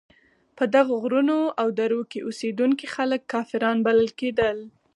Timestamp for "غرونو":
1.03-1.37